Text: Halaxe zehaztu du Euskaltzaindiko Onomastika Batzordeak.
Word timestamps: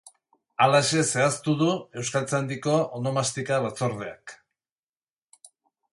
Halaxe 0.63 1.01
zehaztu 1.15 1.53
du 1.59 1.67
Euskaltzaindiko 2.01 2.79
Onomastika 3.01 3.63
Batzordeak. 3.67 4.37